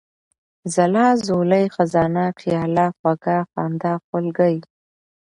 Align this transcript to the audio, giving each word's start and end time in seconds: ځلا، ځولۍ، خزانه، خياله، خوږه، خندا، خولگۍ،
ځلا، 0.73 1.07
ځولۍ، 1.25 1.63
خزانه، 1.75 2.25
خياله، 2.39 2.85
خوږه، 2.97 3.37
خندا، 3.51 3.93
خولگۍ، 4.05 4.55